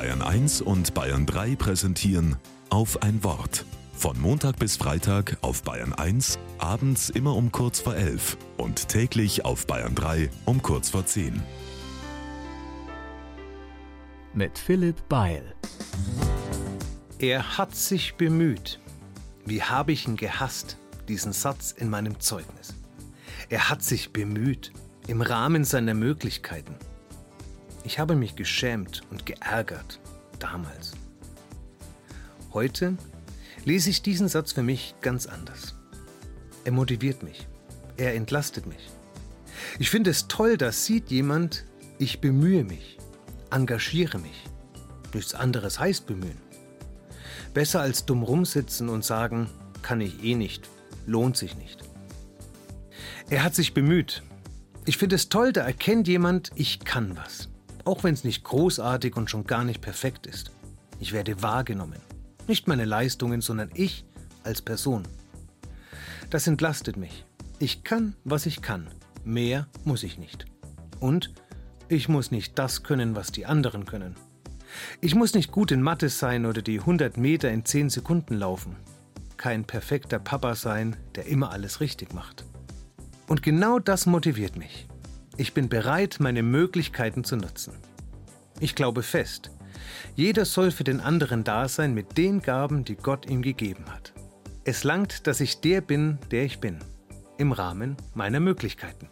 Bayern 0.00 0.22
1 0.22 0.62
und 0.62 0.94
Bayern 0.94 1.26
3 1.26 1.56
präsentieren 1.56 2.36
auf 2.70 3.02
ein 3.02 3.22
Wort. 3.22 3.66
Von 3.92 4.18
Montag 4.18 4.58
bis 4.58 4.78
Freitag 4.78 5.36
auf 5.42 5.62
Bayern 5.62 5.92
1, 5.92 6.38
abends 6.56 7.10
immer 7.10 7.36
um 7.36 7.52
kurz 7.52 7.80
vor 7.80 7.94
11 7.94 8.38
und 8.56 8.88
täglich 8.88 9.44
auf 9.44 9.66
Bayern 9.66 9.94
3 9.94 10.30
um 10.46 10.62
kurz 10.62 10.88
vor 10.88 11.04
10. 11.04 11.42
Mit 14.32 14.58
Philipp 14.58 15.06
Beil. 15.10 15.54
Er 17.18 17.58
hat 17.58 17.76
sich 17.76 18.14
bemüht. 18.14 18.80
Wie 19.44 19.62
habe 19.62 19.92
ich 19.92 20.08
ihn 20.08 20.16
gehasst, 20.16 20.78
diesen 21.08 21.34
Satz 21.34 21.72
in 21.72 21.90
meinem 21.90 22.18
Zeugnis. 22.20 22.72
Er 23.50 23.68
hat 23.68 23.82
sich 23.82 24.14
bemüht, 24.14 24.72
im 25.08 25.20
Rahmen 25.20 25.64
seiner 25.64 25.92
Möglichkeiten. 25.92 26.74
Ich 27.84 27.98
habe 27.98 28.14
mich 28.14 28.36
geschämt 28.36 29.02
und 29.10 29.26
geärgert, 29.26 30.00
damals. 30.38 30.92
Heute 32.52 32.96
lese 33.64 33.90
ich 33.90 34.02
diesen 34.02 34.28
Satz 34.28 34.52
für 34.52 34.62
mich 34.62 34.94
ganz 35.00 35.26
anders. 35.26 35.74
Er 36.64 36.72
motiviert 36.72 37.22
mich. 37.22 37.46
Er 37.96 38.14
entlastet 38.14 38.66
mich. 38.66 38.90
Ich 39.78 39.90
finde 39.90 40.10
es 40.10 40.26
toll, 40.26 40.56
dass 40.56 40.86
sieht 40.86 41.10
jemand, 41.10 41.64
ich 41.98 42.20
bemühe 42.20 42.64
mich, 42.64 42.98
engagiere 43.50 44.18
mich. 44.18 44.44
Nichts 45.12 45.34
anderes 45.34 45.78
heißt 45.78 46.06
bemühen. 46.06 46.40
Besser 47.52 47.80
als 47.80 48.06
dumm 48.06 48.22
rumsitzen 48.22 48.88
und 48.88 49.04
sagen, 49.04 49.50
kann 49.82 50.00
ich 50.00 50.22
eh 50.24 50.34
nicht, 50.34 50.68
lohnt 51.06 51.36
sich 51.36 51.56
nicht. 51.56 51.82
Er 53.28 53.42
hat 53.44 53.54
sich 53.54 53.74
bemüht. 53.74 54.22
Ich 54.86 54.96
finde 54.96 55.16
es 55.16 55.28
toll, 55.28 55.52
da 55.52 55.62
erkennt 55.62 56.08
jemand, 56.08 56.50
ich 56.54 56.80
kann 56.80 57.16
was. 57.16 57.48
Auch 57.90 58.04
wenn 58.04 58.14
es 58.14 58.22
nicht 58.22 58.44
großartig 58.44 59.16
und 59.16 59.30
schon 59.30 59.48
gar 59.48 59.64
nicht 59.64 59.80
perfekt 59.80 60.28
ist. 60.28 60.52
Ich 61.00 61.12
werde 61.12 61.42
wahrgenommen. 61.42 61.98
Nicht 62.46 62.68
meine 62.68 62.84
Leistungen, 62.84 63.40
sondern 63.40 63.68
ich 63.74 64.04
als 64.44 64.62
Person. 64.62 65.02
Das 66.30 66.46
entlastet 66.46 66.96
mich. 66.96 67.24
Ich 67.58 67.82
kann, 67.82 68.14
was 68.22 68.46
ich 68.46 68.62
kann. 68.62 68.86
Mehr 69.24 69.66
muss 69.82 70.04
ich 70.04 70.18
nicht. 70.18 70.44
Und 71.00 71.34
ich 71.88 72.08
muss 72.08 72.30
nicht 72.30 72.56
das 72.60 72.84
können, 72.84 73.16
was 73.16 73.32
die 73.32 73.44
anderen 73.44 73.86
können. 73.86 74.14
Ich 75.00 75.16
muss 75.16 75.34
nicht 75.34 75.50
gut 75.50 75.72
in 75.72 75.82
Mathe 75.82 76.10
sein 76.10 76.46
oder 76.46 76.62
die 76.62 76.78
100 76.78 77.16
Meter 77.16 77.50
in 77.50 77.64
10 77.64 77.90
Sekunden 77.90 78.36
laufen. 78.36 78.76
Kein 79.36 79.64
perfekter 79.64 80.20
Papa 80.20 80.54
sein, 80.54 80.94
der 81.16 81.26
immer 81.26 81.50
alles 81.50 81.80
richtig 81.80 82.14
macht. 82.14 82.44
Und 83.26 83.42
genau 83.42 83.80
das 83.80 84.06
motiviert 84.06 84.54
mich. 84.56 84.86
Ich 85.36 85.54
bin 85.54 85.68
bereit, 85.68 86.16
meine 86.20 86.42
Möglichkeiten 86.42 87.24
zu 87.24 87.36
nutzen. 87.36 87.74
Ich 88.60 88.74
glaube 88.74 89.02
fest, 89.02 89.50
jeder 90.14 90.44
soll 90.44 90.70
für 90.70 90.84
den 90.84 91.00
anderen 91.00 91.44
da 91.44 91.68
sein 91.68 91.94
mit 91.94 92.18
den 92.18 92.42
Gaben, 92.42 92.84
die 92.84 92.96
Gott 92.96 93.28
ihm 93.28 93.42
gegeben 93.42 93.84
hat. 93.90 94.12
Es 94.64 94.84
langt, 94.84 95.26
dass 95.26 95.40
ich 95.40 95.60
der 95.60 95.80
bin, 95.80 96.18
der 96.30 96.44
ich 96.44 96.60
bin, 96.60 96.78
im 97.38 97.52
Rahmen 97.52 97.96
meiner 98.14 98.40
Möglichkeiten. 98.40 99.08